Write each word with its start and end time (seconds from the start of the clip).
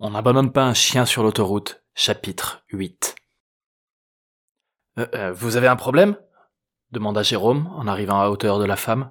On 0.00 0.10
n'abandonne 0.10 0.52
pas 0.52 0.62
un 0.62 0.74
chien 0.74 1.04
sur 1.06 1.24
l'autoroute, 1.24 1.82
chapitre 1.96 2.62
8. 2.70 3.16
Euh, 4.98 5.06
euh, 5.12 5.32
vous 5.32 5.56
avez 5.56 5.66
un 5.66 5.74
problème? 5.74 6.16
demanda 6.92 7.24
Jérôme 7.24 7.66
en 7.74 7.88
arrivant 7.88 8.20
à 8.20 8.28
hauteur 8.28 8.60
de 8.60 8.64
la 8.64 8.76
femme. 8.76 9.10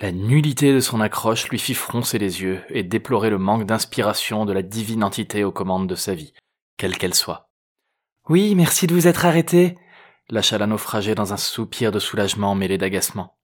La 0.00 0.10
nullité 0.10 0.74
de 0.74 0.80
son 0.80 1.00
accroche 1.00 1.48
lui 1.50 1.60
fit 1.60 1.74
froncer 1.74 2.18
les 2.18 2.42
yeux 2.42 2.64
et 2.68 2.82
déplorer 2.82 3.30
le 3.30 3.38
manque 3.38 3.64
d'inspiration 3.64 4.44
de 4.44 4.52
la 4.52 4.62
divine 4.62 5.04
entité 5.04 5.44
aux 5.44 5.52
commandes 5.52 5.88
de 5.88 5.94
sa 5.94 6.14
vie, 6.14 6.34
quelle 6.76 6.98
qu'elle 6.98 7.14
soit. 7.14 7.48
Oui, 8.28 8.56
merci 8.56 8.88
de 8.88 8.92
vous 8.92 9.06
être 9.06 9.24
arrêté, 9.24 9.78
lâcha 10.30 10.58
la 10.58 10.66
naufragée 10.66 11.14
dans 11.14 11.32
un 11.32 11.36
soupir 11.36 11.92
de 11.92 12.00
soulagement 12.00 12.56
mêlé 12.56 12.76
d'agacement. 12.76 13.38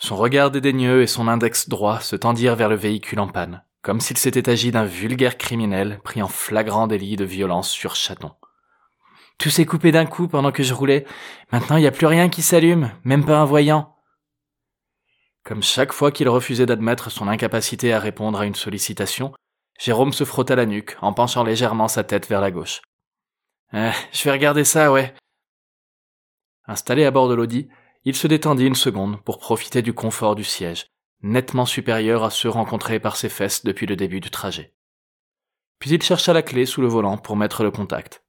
Son 0.00 0.16
regard 0.16 0.50
dédaigneux 0.50 1.02
et 1.02 1.06
son 1.06 1.28
index 1.28 1.68
droit 1.68 2.00
se 2.00 2.16
tendirent 2.16 2.56
vers 2.56 2.70
le 2.70 2.76
véhicule 2.76 3.20
en 3.20 3.28
panne 3.28 3.62
comme 3.88 4.02
s'il 4.02 4.18
s'était 4.18 4.50
agi 4.50 4.70
d'un 4.70 4.84
vulgaire 4.84 5.38
criminel 5.38 5.98
pris 6.04 6.20
en 6.20 6.28
flagrant 6.28 6.86
délit 6.86 7.16
de 7.16 7.24
violence 7.24 7.70
sur 7.70 7.96
chaton. 7.96 8.32
Tout 9.38 9.48
s'est 9.48 9.64
coupé 9.64 9.92
d'un 9.92 10.04
coup 10.04 10.28
pendant 10.28 10.52
que 10.52 10.62
je 10.62 10.74
roulais. 10.74 11.06
Maintenant, 11.52 11.78
il 11.78 11.80
n'y 11.80 11.86
a 11.86 11.90
plus 11.90 12.04
rien 12.04 12.28
qui 12.28 12.42
s'allume, 12.42 12.92
même 13.04 13.24
pas 13.24 13.38
un 13.38 13.46
voyant. 13.46 13.96
Comme 15.42 15.62
chaque 15.62 15.94
fois 15.94 16.12
qu'il 16.12 16.28
refusait 16.28 16.66
d'admettre 16.66 17.10
son 17.10 17.28
incapacité 17.28 17.94
à 17.94 17.98
répondre 17.98 18.38
à 18.38 18.44
une 18.44 18.54
sollicitation, 18.54 19.32
Jérôme 19.80 20.12
se 20.12 20.24
frotta 20.24 20.54
la 20.54 20.66
nuque 20.66 20.98
en 21.00 21.14
penchant 21.14 21.42
légèrement 21.42 21.88
sa 21.88 22.04
tête 22.04 22.28
vers 22.28 22.42
la 22.42 22.50
gauche. 22.50 22.82
Eh, 23.72 23.92
je 24.12 24.22
vais 24.24 24.32
regarder 24.32 24.64
ça, 24.64 24.92
ouais. 24.92 25.14
Installé 26.66 27.06
à 27.06 27.10
bord 27.10 27.30
de 27.30 27.34
l'Audi, 27.34 27.70
il 28.04 28.14
se 28.14 28.26
détendit 28.26 28.66
une 28.66 28.74
seconde 28.74 29.22
pour 29.22 29.38
profiter 29.38 29.80
du 29.80 29.94
confort 29.94 30.34
du 30.34 30.44
siège, 30.44 30.90
nettement 31.22 31.66
supérieur 31.66 32.24
à 32.24 32.30
ceux 32.30 32.48
rencontrés 32.48 33.00
par 33.00 33.16
ses 33.16 33.28
fesses 33.28 33.64
depuis 33.64 33.86
le 33.86 33.96
début 33.96 34.20
du 34.20 34.30
trajet. 34.30 34.74
Puis 35.78 35.90
il 35.90 36.02
chercha 36.02 36.32
la 36.32 36.42
clé 36.42 36.66
sous 36.66 36.80
le 36.80 36.88
volant 36.88 37.18
pour 37.18 37.36
mettre 37.36 37.62
le 37.62 37.70
contact. 37.70 38.24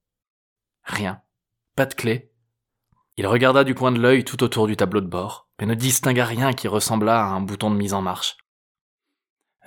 Rien. 0.84 1.22
Pas 1.76 1.86
de 1.86 1.94
clé. 1.94 2.32
Il 3.18 3.28
regarda 3.28 3.64
du 3.64 3.76
coin 3.76 3.92
de 3.92 4.00
l'œil 4.00 4.24
tout 4.24 4.44
autour 4.44 4.68
du 4.68 4.78
tableau 4.78 5.02
de 5.02 5.08
bord, 5.08 5.50
mais 5.60 5.66
ne 5.66 5.76
distingua 5.76 6.26
rien 6.26 6.54
qui 6.54 6.68
ressemblât 6.68 7.20
à 7.20 7.28
un 7.28 7.42
bouton 7.42 7.70
de 7.70 7.76
mise 7.76 7.94
en 7.94 8.02
marche. 8.02 8.38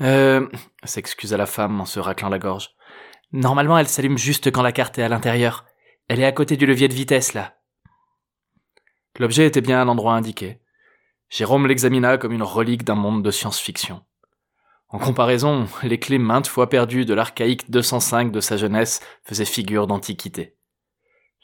Euh, 0.01 0.49
s'excusa 0.85 1.37
la 1.37 1.47
femme 1.47 1.81
en 1.81 1.85
se 1.85 2.01
raclant 2.01 2.31
la 2.31 2.39
gorge. 2.39 2.71
Normalement, 3.33 3.77
elle 3.79 3.89
s'allume 3.89 4.19
juste 4.19 4.51
quand 4.51 4.63
la 4.63 4.73
carte 4.73 4.99
est 4.99 5.03
à 5.03 5.09
l'intérieur. 5.09 5.67
Elle 6.09 6.21
est 6.21 6.25
à 6.25 6.33
côté 6.33 6.57
du 6.57 6.67
levier 6.67 6.89
de 6.89 6.95
vitesse, 6.95 7.35
là. 7.35 7.59
L'objet 9.19 9.47
était 9.47 9.61
bien 9.61 9.83
à 9.83 9.85
l'endroit 9.85 10.15
indiqué. 10.15 10.62
Jérôme 11.33 11.67
l'examina 11.67 12.19
comme 12.19 12.33
une 12.33 12.43
relique 12.43 12.85
d'un 12.85 12.95
monde 12.95 13.23
de 13.23 13.31
science-fiction. 13.31 14.03
En 14.91 14.99
comparaison, 14.99 15.67
les 15.83 15.99
clés 15.99 16.19
maintes 16.19 16.47
fois 16.47 16.69
perdues 16.69 17.07
de 17.07 17.15
l'archaïque 17.15 17.71
205 17.71 18.31
de 18.31 18.41
sa 18.41 18.59
jeunesse 18.59 19.01
faisaient 19.25 19.47
figure 19.47 19.87
d'antiquité. 19.87 20.59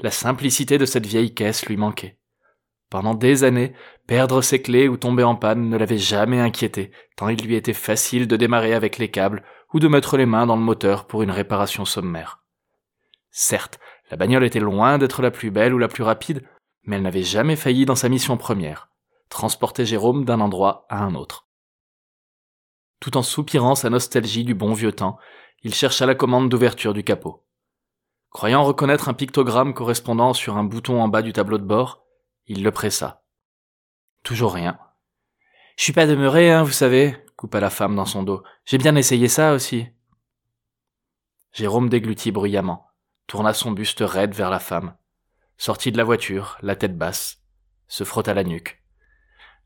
La 0.00 0.10
simplicité 0.10 0.76
de 0.76 0.84
cette 0.84 1.06
vieille 1.06 1.32
caisse 1.32 1.64
lui 1.64 1.78
manquait. 1.78 2.18
Pendant 2.90 3.14
des 3.14 3.44
années, 3.44 3.72
perdre 4.06 4.42
ses 4.42 4.60
clés 4.60 4.88
ou 4.88 4.98
tomber 4.98 5.22
en 5.22 5.36
panne 5.36 5.70
ne 5.70 5.78
l'avait 5.78 5.96
jamais 5.96 6.38
inquiété, 6.38 6.90
tant 7.16 7.30
il 7.30 7.42
lui 7.42 7.54
était 7.54 7.72
facile 7.72 8.28
de 8.28 8.36
démarrer 8.36 8.74
avec 8.74 8.98
les 8.98 9.10
câbles 9.10 9.42
ou 9.72 9.80
de 9.80 9.88
mettre 9.88 10.18
les 10.18 10.26
mains 10.26 10.44
dans 10.44 10.56
le 10.56 10.62
moteur 10.62 11.06
pour 11.06 11.22
une 11.22 11.30
réparation 11.30 11.86
sommaire. 11.86 12.42
Certes, 13.30 13.80
la 14.10 14.18
bagnole 14.18 14.44
était 14.44 14.60
loin 14.60 14.98
d'être 14.98 15.22
la 15.22 15.30
plus 15.30 15.50
belle 15.50 15.72
ou 15.72 15.78
la 15.78 15.88
plus 15.88 16.02
rapide, 16.02 16.46
mais 16.84 16.96
elle 16.96 17.02
n'avait 17.02 17.22
jamais 17.22 17.56
failli 17.56 17.86
dans 17.86 17.96
sa 17.96 18.10
mission 18.10 18.36
première 18.36 18.90
transporter 19.28 19.84
Jérôme 19.84 20.24
d'un 20.24 20.40
endroit 20.40 20.86
à 20.88 21.02
un 21.02 21.14
autre. 21.14 21.48
Tout 23.00 23.16
en 23.16 23.22
soupirant 23.22 23.74
sa 23.74 23.90
nostalgie 23.90 24.44
du 24.44 24.54
bon 24.54 24.72
vieux 24.72 24.92
temps, 24.92 25.18
il 25.62 25.74
chercha 25.74 26.06
la 26.06 26.14
commande 26.14 26.48
d'ouverture 26.48 26.94
du 26.94 27.04
capot. 27.04 27.44
Croyant 28.30 28.64
reconnaître 28.64 29.08
un 29.08 29.14
pictogramme 29.14 29.74
correspondant 29.74 30.34
sur 30.34 30.56
un 30.56 30.64
bouton 30.64 31.00
en 31.00 31.08
bas 31.08 31.22
du 31.22 31.32
tableau 31.32 31.58
de 31.58 31.64
bord, 31.64 32.04
il 32.46 32.62
le 32.62 32.70
pressa. 32.70 33.22
Toujours 34.22 34.52
rien. 34.52 34.78
Je 35.76 35.84
suis 35.84 35.92
pas 35.92 36.06
demeuré, 36.06 36.50
hein, 36.50 36.62
vous 36.62 36.72
savez, 36.72 37.16
coupa 37.36 37.60
la 37.60 37.70
femme 37.70 37.94
dans 37.94 38.04
son 38.04 38.22
dos. 38.22 38.42
J'ai 38.64 38.78
bien 38.78 38.96
essayé 38.96 39.28
ça 39.28 39.52
aussi. 39.52 39.86
Jérôme 41.52 41.88
déglutit 41.88 42.32
bruyamment, 42.32 42.90
tourna 43.26 43.54
son 43.54 43.70
buste 43.70 44.02
raide 44.02 44.34
vers 44.34 44.50
la 44.50 44.58
femme, 44.58 44.96
sortit 45.56 45.92
de 45.92 45.96
la 45.96 46.04
voiture, 46.04 46.58
la 46.62 46.76
tête 46.76 46.98
basse, 46.98 47.42
se 47.86 48.04
frotta 48.04 48.34
la 48.34 48.44
nuque. 48.44 48.82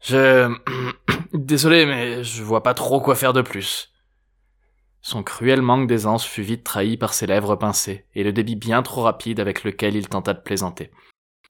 Je... 0.03 0.55
Désolé, 1.33 1.87
mais 1.87 2.23
je 2.23 2.43
vois 2.43 2.63
pas 2.63 2.75
trop 2.75 3.01
quoi 3.01 3.15
faire 3.15 3.33
de 3.33 3.41
plus. 3.43 3.93
Son 5.01 5.23
cruel 5.23 5.63
manque 5.63 5.89
d'aisance 5.89 6.25
fut 6.25 6.43
vite 6.43 6.63
trahi 6.63 6.97
par 6.97 7.15
ses 7.15 7.27
lèvres 7.27 7.57
pincées 7.57 8.07
et 8.15 8.23
le 8.23 8.33
débit 8.33 8.55
bien 8.55 8.83
trop 8.83 9.03
rapide 9.03 9.41
avec 9.41 9.65
lequel 9.65 9.97
il 9.97 10.09
tenta 10.09 10.35
de 10.35 10.41
plaisanter. 10.41 10.91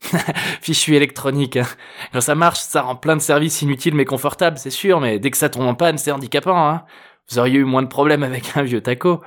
Fichu 0.63 0.95
électronique, 0.95 1.57
hein. 1.57 1.67
Quand 2.13 2.21
ça 2.21 2.35
marche, 2.35 2.61
ça 2.61 2.83
rend 2.83 2.97
plein 2.97 3.17
de 3.17 3.21
services 3.21 3.61
inutiles 3.63 3.95
mais 3.95 4.05
confortables, 4.05 4.59
c'est 4.59 4.71
sûr, 4.71 5.01
mais 5.01 5.19
dès 5.19 5.31
que 5.31 5.37
ça 5.37 5.51
tombe 5.51 5.67
en 5.67 5.75
panne, 5.75 5.99
c'est 5.99 6.13
handicapant, 6.13 6.69
hein. 6.69 6.85
Vous 7.29 7.39
auriez 7.39 7.59
eu 7.59 7.65
moins 7.65 7.83
de 7.83 7.89
problèmes 7.89 8.23
avec 8.23 8.57
un 8.57 8.63
vieux 8.63 8.81
taco. 8.81 9.23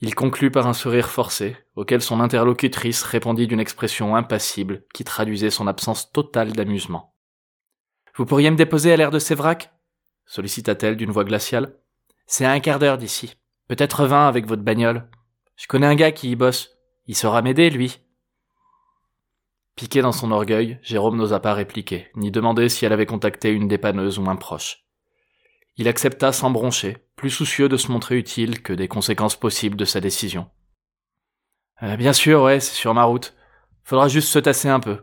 Il 0.00 0.14
conclut 0.14 0.50
par 0.50 0.66
un 0.66 0.74
sourire 0.74 1.08
forcé, 1.08 1.56
auquel 1.74 2.02
son 2.02 2.20
interlocutrice 2.20 3.02
répondit 3.02 3.46
d'une 3.46 3.60
expression 3.60 4.14
impassible 4.14 4.84
qui 4.92 5.04
traduisait 5.04 5.50
son 5.50 5.66
absence 5.66 6.12
totale 6.12 6.52
d'amusement. 6.52 7.15
Vous 8.16 8.24
pourriez 8.24 8.50
me 8.50 8.56
déposer 8.56 8.92
à 8.92 8.96
l'air 8.96 9.10
de 9.10 9.18
Sévrac? 9.18 9.70
sollicita-t-elle 10.24 10.96
d'une 10.96 11.10
voix 11.10 11.24
glaciale. 11.24 11.76
C'est 12.26 12.44
à 12.44 12.50
un 12.50 12.60
quart 12.60 12.78
d'heure 12.78 12.98
d'ici. 12.98 13.36
Peut-être 13.68 14.06
vingt 14.06 14.26
avec 14.26 14.46
votre 14.46 14.62
bagnole. 14.62 15.08
Je 15.56 15.66
connais 15.66 15.86
un 15.86 15.94
gars 15.94 16.12
qui 16.12 16.30
y 16.30 16.36
bosse. 16.36 16.70
Il 17.06 17.14
saura 17.14 17.42
m'aider, 17.42 17.70
lui. 17.70 18.00
Piqué 19.76 20.00
dans 20.00 20.12
son 20.12 20.32
orgueil, 20.32 20.78
Jérôme 20.82 21.16
n'osa 21.16 21.38
pas 21.38 21.54
répliquer, 21.54 22.08
ni 22.16 22.30
demander 22.30 22.68
si 22.68 22.84
elle 22.86 22.92
avait 22.92 23.06
contacté 23.06 23.50
une 23.50 23.68
dépanneuse 23.68 24.18
ou 24.18 24.28
un 24.28 24.36
proche. 24.36 24.86
Il 25.76 25.86
accepta 25.86 26.32
sans 26.32 26.50
broncher, 26.50 26.96
plus 27.14 27.30
soucieux 27.30 27.68
de 27.68 27.76
se 27.76 27.92
montrer 27.92 28.16
utile 28.16 28.62
que 28.62 28.72
des 28.72 28.88
conséquences 28.88 29.36
possibles 29.36 29.76
de 29.76 29.84
sa 29.84 30.00
décision. 30.00 30.48
Euh, 31.82 31.96
bien 31.96 32.14
sûr, 32.14 32.42
ouais, 32.42 32.60
c'est 32.60 32.74
sur 32.74 32.94
ma 32.94 33.04
route. 33.04 33.34
Faudra 33.84 34.08
juste 34.08 34.32
se 34.32 34.38
tasser 34.38 34.68
un 34.68 34.80
peu. 34.80 35.02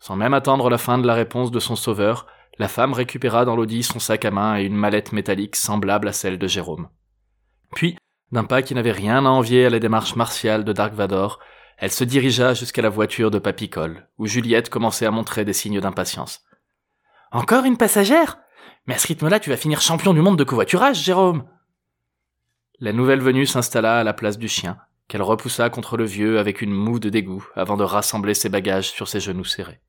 Sans 0.00 0.16
même 0.16 0.34
attendre 0.34 0.70
la 0.70 0.78
fin 0.78 0.98
de 0.98 1.06
la 1.06 1.14
réponse 1.14 1.50
de 1.50 1.60
son 1.60 1.76
sauveur, 1.76 2.26
la 2.58 2.68
femme 2.68 2.92
récupéra 2.92 3.44
dans 3.44 3.54
l'audi 3.54 3.82
son 3.82 3.98
sac 3.98 4.24
à 4.24 4.30
main 4.30 4.58
et 4.58 4.64
une 4.64 4.76
mallette 4.76 5.12
métallique 5.12 5.56
semblable 5.56 6.08
à 6.08 6.12
celle 6.12 6.38
de 6.38 6.46
Jérôme. 6.46 6.88
Puis, 7.74 7.96
d'un 8.32 8.44
pas 8.44 8.62
qui 8.62 8.74
n'avait 8.74 8.92
rien 8.92 9.24
à 9.26 9.28
envier 9.28 9.66
à 9.66 9.70
la 9.70 9.78
démarche 9.78 10.16
martiale 10.16 10.64
de 10.64 10.72
Dark 10.72 10.94
Vador, 10.94 11.38
elle 11.78 11.90
se 11.90 12.04
dirigea 12.04 12.54
jusqu'à 12.54 12.82
la 12.82 12.88
voiture 12.88 13.30
de 13.30 13.38
Papicole, 13.38 14.08
où 14.18 14.26
Juliette 14.26 14.70
commençait 14.70 15.06
à 15.06 15.10
montrer 15.10 15.44
des 15.44 15.52
signes 15.52 15.80
d'impatience. 15.80 16.42
Encore 17.32 17.64
une 17.64 17.76
passagère? 17.76 18.38
Mais 18.86 18.94
à 18.94 18.98
ce 18.98 19.06
rythme-là, 19.06 19.40
tu 19.40 19.50
vas 19.50 19.56
finir 19.56 19.80
champion 19.80 20.14
du 20.14 20.20
monde 20.20 20.38
de 20.38 20.44
covoiturage, 20.44 21.02
Jérôme! 21.02 21.44
La 22.78 22.92
nouvelle 22.92 23.20
venue 23.20 23.46
s'installa 23.46 24.00
à 24.00 24.04
la 24.04 24.14
place 24.14 24.38
du 24.38 24.48
chien, 24.48 24.78
qu'elle 25.08 25.22
repoussa 25.22 25.68
contre 25.70 25.96
le 25.96 26.04
vieux 26.04 26.38
avec 26.38 26.62
une 26.62 26.72
moue 26.72 26.98
de 26.98 27.10
dégoût 27.10 27.46
avant 27.54 27.76
de 27.76 27.84
rassembler 27.84 28.34
ses 28.34 28.48
bagages 28.48 28.90
sur 28.90 29.08
ses 29.08 29.20
genoux 29.20 29.44
serrés. 29.44 29.80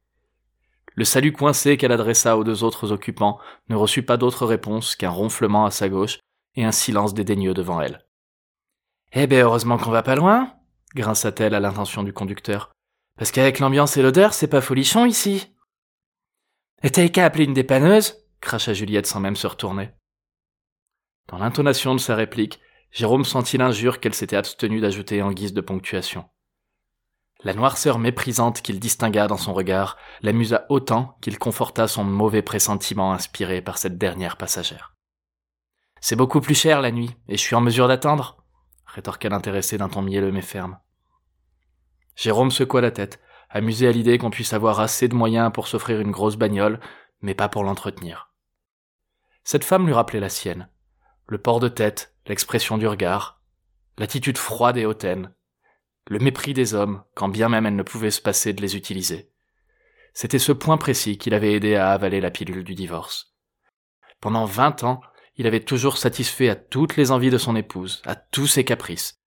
Le 0.96 1.06
salut 1.06 1.32
coincé 1.32 1.78
qu'elle 1.78 1.92
adressa 1.92 2.38
aux 2.38 2.44
deux 2.44 2.64
autres 2.64 2.92
occupants 2.92 3.40
ne 3.70 3.76
reçut 3.76 4.04
pas 4.04 4.18
d'autre 4.18 4.46
réponse 4.46 4.96
qu'un 4.96 5.10
ronflement 5.10 5.66
à 5.66 5.72
sa 5.72 5.88
gauche 5.88 6.20
et 6.56 6.66
un 6.66 6.72
silence 6.72 7.14
dédaigneux 7.14 7.54
devant 7.54 7.82
elle. 7.82 8.06
Eh 9.14 9.28
ben 9.28 9.44
heureusement 9.44 9.78
qu'on 9.78 9.92
va 9.92 10.04
pas 10.04 10.16
loin, 10.16 10.54
grinça-t-elle 10.96 11.56
à 11.56 11.60
l'intention 11.60 12.04
du 12.04 12.14
conducteur. 12.14 12.72
Parce 13.18 13.32
qu'avec 13.32 13.60
l'ambiance 13.60 13.98
et 13.98 14.02
l'odeur, 14.02 14.34
c'est 14.34 14.48
pas 14.48 14.62
folichon 14.62 15.06
ici. 15.06 15.54
Et 16.84 16.90
t'as 16.90 17.08
qu'à 17.10 17.26
appeler 17.26 17.46
une 17.46 17.54
dépanneuse 17.54 18.18
cracha 18.42 18.74
Juliette 18.74 19.06
sans 19.06 19.20
même 19.20 19.36
se 19.36 19.48
retourner. 19.48 19.92
Dans 21.30 21.38
l'intonation 21.38 21.94
de 21.94 22.00
sa 22.00 22.16
réplique, 22.16 22.60
Jérôme 22.92 23.24
sentit 23.24 23.58
l'injure 23.58 24.00
qu'elle 24.00 24.14
s'était 24.14 24.36
abstenue 24.36 24.82
d'ajouter 24.82 25.22
en 25.22 25.32
guise 25.32 25.54
de 25.54 25.62
ponctuation. 25.62 26.26
La 27.44 27.54
noirceur 27.56 27.98
méprisante 27.98 28.62
qu'il 28.62 28.80
distingua 28.80 29.28
dans 29.28 29.38
son 29.38 29.54
regard 29.54 29.98
l'amusa 30.22 30.66
autant 30.70 31.18
qu'il 31.22 31.40
conforta 31.40 31.88
son 31.88 32.04
mauvais 32.04 32.44
pressentiment 32.44 33.14
inspiré 33.14 33.62
par 33.62 33.80
cette 33.80 33.98
dernière 33.98 34.38
passagère. 34.38 34.96
C'est 36.00 36.16
beaucoup 36.16 36.42
plus 36.42 36.56
cher 36.56 36.82
la 36.82 36.92
nuit, 36.92 37.16
et 37.28 37.38
je 37.38 37.42
suis 37.42 37.56
en 37.56 37.62
mesure 37.62 37.88
d'attendre? 37.88 38.44
rétorqua 38.86 39.30
l'intéressé 39.30 39.78
d'un 39.78 39.90
ton 39.90 40.02
mielleux 40.02 40.32
mais 40.32 40.42
ferme. 40.42 40.78
Jérôme 42.16 42.52
secoua 42.52 42.82
la 42.82 42.92
tête, 42.92 43.20
amusé 43.50 43.88
à 43.88 43.92
l'idée 43.92 44.18
qu'on 44.18 44.30
puisse 44.30 44.54
avoir 44.54 44.80
assez 44.80 45.08
de 45.08 45.16
moyens 45.16 45.52
pour 45.54 45.68
s'offrir 45.68 46.00
une 46.00 46.12
grosse 46.12 46.36
bagnole, 46.36 46.80
mais 47.22 47.34
pas 47.34 47.50
pour 47.50 47.64
l'entretenir. 47.64 48.32
Cette 49.44 49.64
femme 49.64 49.88
lui 49.88 49.94
rappelait 49.94 50.20
la 50.20 50.30
sienne. 50.30 50.70
Le 51.28 51.40
port 51.40 51.60
de 51.60 51.70
tête, 51.70 52.16
l'expression 52.28 52.78
du 52.78 52.88
regard, 52.88 53.42
l'attitude 53.98 54.38
froide 54.38 54.78
et 54.78 54.86
hautaine, 54.86 55.34
le 56.08 56.20
mépris 56.20 56.54
des 56.54 56.74
hommes, 56.74 57.04
quand 57.16 57.30
bien 57.30 57.50
même 57.50 57.66
elle 57.66 57.76
ne 57.76 57.84
pouvait 57.84 58.12
se 58.12 58.22
passer 58.22 58.54
de 58.54 58.62
les 58.62 58.76
utiliser. 58.76 59.32
C'était 60.14 60.40
ce 60.40 60.52
point 60.52 60.78
précis 60.78 61.18
qui 61.18 61.30
l'avait 61.30 61.54
aidé 61.54 61.76
à 61.76 61.92
avaler 61.92 62.22
la 62.22 62.32
pilule 62.32 62.64
du 62.64 62.76
divorce. 62.76 63.36
Pendant 64.20 64.46
vingt 64.46 64.84
ans, 64.84 65.02
il 65.38 65.48
avait 65.48 65.62
toujours 65.62 65.98
satisfait 65.98 66.50
à 66.50 66.56
toutes 66.56 66.98
les 66.98 67.12
envies 67.12 67.30
de 67.30 67.38
son 67.38 67.56
épouse, 67.56 68.02
à 68.06 68.16
tous 68.16 68.48
ses 68.48 68.66
caprices, 68.66 69.22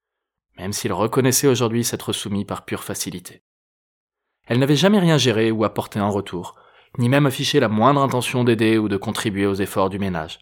même 0.58 0.72
s'il 0.72 0.92
reconnaissait 0.92 1.48
aujourd'hui 1.48 1.84
s'être 1.84 2.12
soumis 2.12 2.44
par 2.44 2.64
pure 2.64 2.84
facilité. 2.84 3.42
Elle 4.46 4.58
n'avait 4.58 4.76
jamais 4.76 4.98
rien 4.98 5.16
géré 5.16 5.50
ou 5.50 5.64
apporté 5.64 6.00
en 6.00 6.10
retour, 6.10 6.56
ni 6.98 7.08
même 7.08 7.26
affiché 7.26 7.60
la 7.60 7.68
moindre 7.68 8.02
intention 8.02 8.44
d'aider 8.44 8.78
ou 8.78 8.88
de 8.88 8.96
contribuer 8.96 9.46
aux 9.46 9.54
efforts 9.54 9.90
du 9.90 9.98
ménage. 9.98 10.40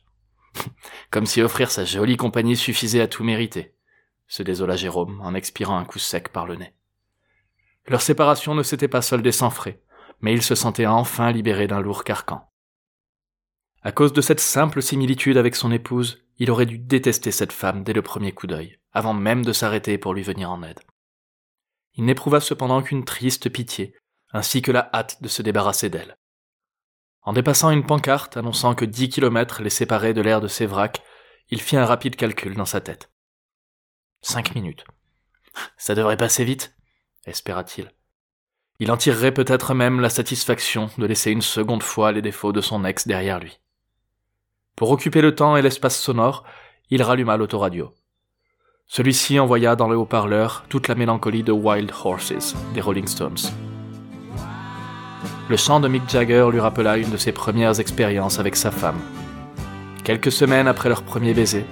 Comme 1.11 1.27
si 1.27 1.41
offrir 1.41 1.71
sa 1.71 1.85
jolie 1.85 2.17
compagnie 2.17 2.57
suffisait 2.57 3.01
à 3.01 3.09
tout 3.09 3.25
mériter, 3.25 3.75
se 4.33 4.43
désola 4.43 4.77
Jérôme 4.77 5.21
en 5.21 5.35
expirant 5.35 5.77
un 5.77 5.85
coup 5.85 5.99
sec 5.99 6.31
par 6.31 6.47
le 6.47 6.57
nez. 6.57 6.73
Leur 7.87 8.01
séparation 8.01 8.55
ne 8.55 8.63
s'était 8.63 8.89
pas 8.89 9.03
soldée 9.03 9.31
sans 9.31 9.51
frais, 9.51 9.83
mais 10.23 10.33
il 10.33 10.41
se 10.41 10.55
sentait 10.55 10.87
enfin 10.87 11.31
libéré 11.31 11.67
d'un 11.67 11.83
lourd 11.83 12.03
carcan. 12.03 12.51
À 13.83 13.93
cause 13.93 14.15
de 14.15 14.23
cette 14.23 14.41
simple 14.41 14.81
similitude 14.81 15.37
avec 15.37 15.55
son 15.55 15.71
épouse, 15.71 16.25
il 16.39 16.51
aurait 16.51 16.65
dû 16.65 16.79
détester 16.79 17.31
cette 17.31 17.53
femme 17.53 17.85
dès 17.85 17.93
le 17.93 18.01
premier 18.01 18.33
coup 18.33 18.47
d'œil, 18.47 18.79
avant 18.93 19.13
même 19.13 19.45
de 19.45 19.53
s'arrêter 19.53 19.99
pour 19.99 20.15
lui 20.15 20.23
venir 20.23 20.51
en 20.51 20.63
aide. 20.63 20.81
Il 21.93 22.07
n'éprouva 22.07 22.41
cependant 22.41 22.81
qu'une 22.81 23.05
triste 23.05 23.51
pitié, 23.51 23.95
ainsi 24.33 24.63
que 24.63 24.73
la 24.73 24.89
hâte 24.95 25.23
de 25.23 25.29
se 25.29 25.43
débarrasser 25.43 25.91
d'elle. 25.91 26.17
En 27.21 27.35
dépassant 27.35 27.69
une 27.69 27.85
pancarte 27.85 28.39
annonçant 28.39 28.75
que 28.75 28.87
dix 28.87 29.11
kilomètres 29.11 29.61
les 29.61 29.69
séparaient 29.69 30.15
de 30.15 30.23
l'air 30.23 30.41
de 30.41 30.49
Sévrac, 30.49 31.03
il 31.51 31.61
fit 31.61 31.77
un 31.77 31.85
rapide 31.85 32.17
calcul 32.17 32.55
dans 32.55 32.65
sa 32.65 32.81
tête. 32.81 33.12
Cinq 34.23 34.55
minutes. 34.55 34.85
Ça 35.77 35.95
devrait 35.95 36.17
passer 36.17 36.45
vite, 36.45 36.75
espéra-t-il. 37.27 37.91
Il 38.79 38.91
en 38.91 38.97
tirerait 38.97 39.35
peut-être 39.35 39.75
même 39.75 40.01
la 40.01 40.11
satisfaction 40.11 40.91
de 40.97 41.07
laisser 41.07 41.31
une 41.31 41.43
seconde 41.43 41.83
fois 41.83 42.13
les 42.13 42.23
défauts 42.23 42.53
de 42.53 42.61
son 42.61 42.85
ex 42.85 43.07
derrière 43.07 43.41
lui. 43.41 43.59
Pour 44.77 44.91
occuper 44.91 45.21
le 45.21 45.35
temps 45.35 45.57
et 45.57 45.63
l'espace 45.63 46.01
sonore, 46.01 46.45
il 46.89 47.03
ralluma 47.03 47.37
l'autoradio. 47.37 47.95
Celui-ci 48.87 49.39
envoya 49.39 49.77
dans 49.77 49.89
le 49.89 49.97
haut-parleur 49.97 50.65
toute 50.69 50.89
la 50.89 50.95
mélancolie 50.95 51.43
de 51.43 51.53
Wild 51.53 51.93
Horses 52.05 52.55
des 52.75 52.81
Rolling 52.81 53.07
Stones. 53.07 53.51
Le 55.49 55.57
chant 55.57 55.81
de 55.81 55.89
Mick 55.89 56.09
Jagger 56.09 56.49
lui 56.51 56.61
rappela 56.61 56.97
une 56.97 57.11
de 57.11 57.17
ses 57.17 57.33
premières 57.33 57.81
expériences 57.81 58.39
avec 58.39 58.57
sa 58.57 58.71
femme. 58.71 59.01
Quelques 60.05 60.33
semaines 60.33 60.69
après 60.69 60.89
leur 60.89 61.03
premier 61.03 61.35
baiser, 61.35 61.65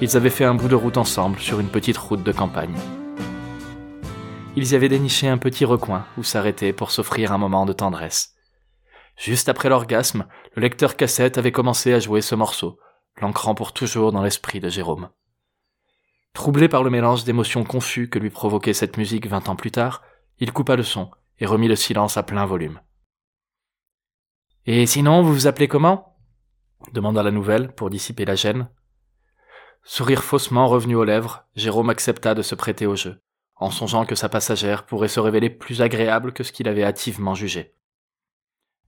ils 0.00 0.16
avaient 0.16 0.30
fait 0.30 0.44
un 0.44 0.54
bout 0.54 0.68
de 0.68 0.74
route 0.74 0.96
ensemble 0.96 1.38
sur 1.38 1.60
une 1.60 1.68
petite 1.68 1.98
route 1.98 2.22
de 2.22 2.32
campagne. 2.32 2.76
Ils 4.56 4.72
y 4.72 4.74
avaient 4.74 4.88
déniché 4.88 5.28
un 5.28 5.38
petit 5.38 5.64
recoin 5.64 6.06
où 6.16 6.22
s'arrêter 6.22 6.72
pour 6.72 6.90
s'offrir 6.90 7.32
un 7.32 7.38
moment 7.38 7.66
de 7.66 7.72
tendresse. 7.72 8.34
Juste 9.16 9.48
après 9.48 9.68
l'orgasme, 9.68 10.26
le 10.54 10.62
lecteur 10.62 10.96
cassette 10.96 11.36
avait 11.36 11.52
commencé 11.52 11.92
à 11.92 12.00
jouer 12.00 12.22
ce 12.22 12.34
morceau, 12.34 12.78
l'ancrant 13.20 13.54
pour 13.54 13.72
toujours 13.72 14.12
dans 14.12 14.22
l'esprit 14.22 14.60
de 14.60 14.70
Jérôme. 14.70 15.10
Troublé 16.32 16.68
par 16.68 16.82
le 16.82 16.90
mélange 16.90 17.24
d'émotions 17.24 17.64
confus 17.64 18.08
que 18.08 18.18
lui 18.18 18.30
provoquait 18.30 18.72
cette 18.72 18.96
musique 18.96 19.26
vingt 19.26 19.48
ans 19.48 19.56
plus 19.56 19.70
tard, 19.70 20.02
il 20.38 20.52
coupa 20.52 20.76
le 20.76 20.82
son 20.82 21.10
et 21.38 21.46
remit 21.46 21.68
le 21.68 21.76
silence 21.76 22.16
à 22.16 22.22
plein 22.22 22.46
volume. 22.46 22.80
Et 24.64 24.86
sinon, 24.86 25.22
vous 25.22 25.34
vous 25.34 25.46
appelez 25.46 25.68
comment? 25.68 26.16
demanda 26.92 27.22
la 27.22 27.30
nouvelle 27.30 27.74
pour 27.74 27.90
dissiper 27.90 28.24
la 28.24 28.36
gêne. 28.36 28.68
Sourire 29.92 30.22
faussement 30.22 30.68
revenu 30.68 30.94
aux 30.94 31.02
lèvres, 31.02 31.42
Jérôme 31.56 31.90
accepta 31.90 32.36
de 32.36 32.42
se 32.42 32.54
prêter 32.54 32.86
au 32.86 32.94
jeu, 32.94 33.20
en 33.56 33.72
songeant 33.72 34.06
que 34.06 34.14
sa 34.14 34.28
passagère 34.28 34.86
pourrait 34.86 35.08
se 35.08 35.18
révéler 35.18 35.50
plus 35.50 35.82
agréable 35.82 36.32
que 36.32 36.44
ce 36.44 36.52
qu'il 36.52 36.68
avait 36.68 36.84
hâtivement 36.84 37.34
jugé. 37.34 37.74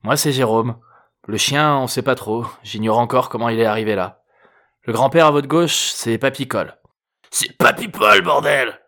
Moi, 0.04 0.16
c'est 0.16 0.30
Jérôme. 0.30 0.78
Le 1.26 1.36
chien, 1.38 1.76
on 1.76 1.88
sait 1.88 2.02
pas 2.02 2.14
trop. 2.14 2.46
J'ignore 2.62 2.98
encore 2.98 3.30
comment 3.30 3.48
il 3.48 3.58
est 3.58 3.64
arrivé 3.64 3.96
là. 3.96 4.22
Le 4.82 4.92
grand-père 4.92 5.26
à 5.26 5.32
votre 5.32 5.48
gauche, 5.48 5.90
c'est 5.92 6.18
Papicole. 6.18 6.78
C'est 7.32 7.56
Papipol, 7.58 8.22
bordel! 8.22 8.80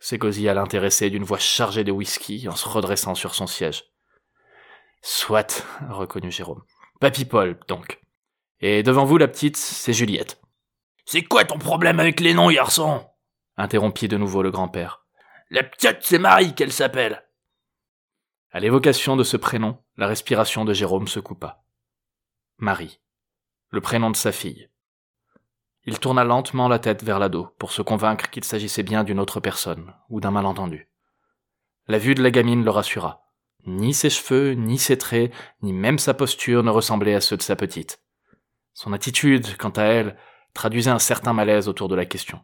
s'égosilla 0.00 0.52
l'intéressé 0.52 1.08
d'une 1.08 1.24
voix 1.24 1.38
chargée 1.38 1.82
de 1.82 1.92
whisky 1.92 2.46
en 2.46 2.56
se 2.56 2.68
redressant 2.68 3.14
sur 3.14 3.34
son 3.34 3.46
siège. 3.46 3.84
Soit, 5.00 5.66
reconnut 5.88 6.30
Jérôme. 6.30 6.62
Papipol, 7.00 7.58
donc. 7.68 8.02
Et 8.60 8.82
devant 8.82 9.06
vous, 9.06 9.16
la 9.16 9.28
petite, 9.28 9.56
c'est 9.56 9.94
Juliette. 9.94 10.43
C'est 11.04 11.22
quoi 11.22 11.44
ton 11.44 11.58
problème 11.58 12.00
avec 12.00 12.20
les 12.20 12.34
noms, 12.34 12.50
garçon? 12.50 13.06
interrompit 13.56 14.08
de 14.08 14.16
nouveau 14.16 14.42
le 14.42 14.50
grand-père. 14.50 15.04
La 15.50 15.62
petite, 15.62 15.98
c'est 16.00 16.18
Marie 16.18 16.54
qu'elle 16.54 16.72
s'appelle. 16.72 17.24
À 18.50 18.60
l'évocation 18.60 19.16
de 19.16 19.24
ce 19.24 19.36
prénom, 19.36 19.78
la 19.96 20.06
respiration 20.06 20.64
de 20.64 20.72
Jérôme 20.72 21.08
se 21.08 21.20
coupa. 21.20 21.62
Marie, 22.58 23.00
le 23.70 23.80
prénom 23.80 24.10
de 24.10 24.16
sa 24.16 24.32
fille. 24.32 24.70
Il 25.84 25.98
tourna 25.98 26.24
lentement 26.24 26.68
la 26.68 26.78
tête 26.78 27.02
vers 27.02 27.18
l'ado 27.18 27.54
pour 27.58 27.70
se 27.70 27.82
convaincre 27.82 28.30
qu'il 28.30 28.44
s'agissait 28.44 28.82
bien 28.82 29.04
d'une 29.04 29.20
autre 29.20 29.40
personne 29.40 29.92
ou 30.08 30.20
d'un 30.20 30.30
malentendu. 30.30 30.88
La 31.86 31.98
vue 31.98 32.14
de 32.14 32.22
la 32.22 32.30
gamine 32.30 32.64
le 32.64 32.70
rassura. 32.70 33.24
Ni 33.66 33.92
ses 33.92 34.10
cheveux, 34.10 34.52
ni 34.52 34.78
ses 34.78 34.96
traits, 34.96 35.32
ni 35.60 35.72
même 35.72 35.98
sa 35.98 36.14
posture 36.14 36.62
ne 36.62 36.70
ressemblaient 36.70 37.14
à 37.14 37.20
ceux 37.20 37.36
de 37.36 37.42
sa 37.42 37.56
petite. 37.56 38.00
Son 38.72 38.92
attitude, 38.92 39.56
quant 39.58 39.70
à 39.70 39.82
elle, 39.82 40.16
traduisait 40.54 40.90
un 40.90 40.98
certain 40.98 41.32
malaise 41.32 41.68
autour 41.68 41.88
de 41.88 41.94
la 41.94 42.06
question. 42.06 42.40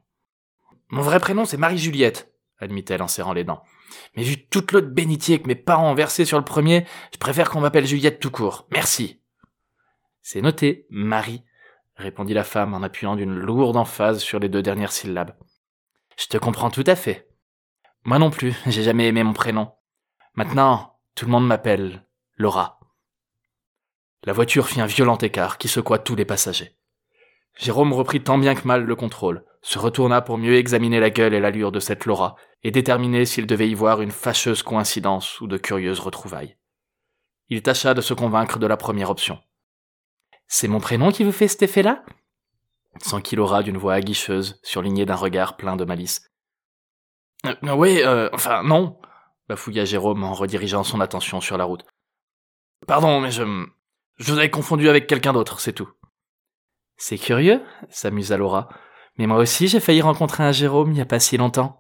Mon 0.89 1.03
vrai 1.03 1.21
prénom, 1.21 1.45
c'est 1.45 1.57
Marie-Juliette, 1.57 2.35
admit-elle 2.59 3.03
en 3.03 3.09
serrant 3.09 3.33
les 3.33 3.45
dents. 3.45 3.63
Mais 4.17 4.23
vu 4.23 4.47
toute 4.47 4.73
l'autre 4.73 4.89
bénitier 4.89 5.41
que 5.41 5.47
mes 5.47 5.55
parents 5.55 5.91
ont 5.91 5.95
versé 5.95 6.25
sur 6.25 6.39
le 6.39 6.45
premier, 6.45 6.85
je 7.13 7.19
préfère 7.19 7.51
qu'on 7.51 7.61
m'appelle 7.61 7.87
Juliette 7.87 8.21
tout 8.21 8.31
court. 8.31 8.67
Merci. 8.73 9.23
C'est 10.23 10.43
noté, 10.43 10.87
Marie, 10.91 11.45
répondit 11.97 12.35
la 12.35 12.45
femme 12.45 12.75
en 12.75 12.83
appuyant 12.83 13.17
d'une 13.17 13.35
lourde 13.35 13.77
emphase 13.77 14.21
sur 14.21 14.39
les 14.39 14.49
deux 14.49 14.63
dernières 14.63 14.93
syllabes. 14.93 15.37
Je 16.19 16.27
te 16.27 16.37
comprends 16.37 16.71
tout 16.71 16.85
à 16.87 16.97
fait. 16.97 17.29
Moi 18.05 18.19
non 18.19 18.31
plus, 18.31 18.55
j'ai 18.67 18.83
jamais 18.83 19.07
aimé 19.07 19.23
mon 19.23 19.33
prénom. 19.33 19.73
Maintenant, 20.35 20.99
tout 21.15 21.27
le 21.27 21.33
monde 21.33 21.47
m'appelle 21.47 22.07
Laura. 22.37 22.81
La 24.25 24.33
voiture 24.33 24.69
fit 24.69 24.81
un 24.81 24.87
violent 24.87 25.17
écart 25.19 25.57
qui 25.57 25.69
secoua 25.69 25.99
tous 25.99 26.15
les 26.15 26.25
passagers. 26.25 26.77
Jérôme 27.57 27.93
reprit 27.93 28.23
tant 28.23 28.39
bien 28.39 28.55
que 28.55 28.67
mal 28.67 28.85
le 28.85 28.97
contrôle, 28.97 29.45
se 29.63 29.79
retourna 29.79 30.23
pour 30.23 30.39
mieux 30.39 30.55
examiner 30.55 31.01
la 31.01 31.11
gueule 31.11 31.35
et 31.35 31.41
l'allure 31.41 31.73
de 31.73 31.81
cette 31.81 32.07
Laura, 32.07 32.37
et 32.63 32.71
déterminer 32.71 33.27
s'il 33.27 33.47
devait 33.47 33.69
y 33.69 33.75
voir 33.75 34.01
une 34.01 34.11
fâcheuse 34.11 34.63
coïncidence 34.63 35.41
ou 35.41 35.47
de 35.47 35.57
curieuses 35.57 36.01
retrouvailles. 36.01 36.57
Il 37.49 37.63
tâcha 37.63 37.95
de 37.95 38.01
se 38.01 38.15
convaincre 38.15 38.59
de 38.59 38.67
la 38.67 38.77
première 38.77 39.11
option. 39.11 39.39
C'est 40.47 40.69
mon 40.69 40.81
prénom 40.81 41.11
qui 41.11 41.25
vous 41.25 41.33
fait 41.33 41.49
cet 41.49 41.63
effet-là? 41.63 42.05
Qu'il 43.23 43.39
Laura 43.39 43.63
d'une 43.63 43.79
voix 43.79 43.95
aguicheuse, 43.95 44.61
surlignée 44.63 45.07
d'un 45.07 45.15
regard 45.15 45.57
plein 45.57 45.77
de 45.77 45.85
malice. 45.85 46.31
Euh, 47.47 47.55
oui, 47.75 48.03
euh, 48.03 48.29
enfin, 48.33 48.63
non, 48.63 48.99
bafouilla 49.49 49.85
Jérôme 49.85 50.25
en 50.25 50.35
redirigeant 50.35 50.85
son 50.85 51.01
attention 51.01 51.41
sur 51.41 51.57
la 51.57 51.65
route. 51.65 51.85
Pardon, 52.87 53.21
mais 53.21 53.31
je... 53.31 53.43
Je 54.17 54.33
vous 54.33 54.39
avais 54.39 54.51
confondu 54.51 54.91
avec 54.91 55.07
quelqu'un 55.07 55.33
d'autre, 55.33 55.61
c'est 55.61 55.73
tout. 55.73 55.89
C'est 57.03 57.17
curieux, 57.17 57.63
s'amusa 57.89 58.37
Laura. 58.37 58.69
Mais 59.17 59.27
moi 59.27 59.39
aussi 59.39 59.69
j'ai 59.69 59.81
failli 59.81 60.03
rencontrer 60.03 60.45
un 60.45 60.53
Jérôme 60.53 60.91
il 60.91 60.95
n'y 60.97 61.01
a 61.01 61.07
pas 61.07 61.19
si 61.19 61.39
longtemps. 61.39 61.80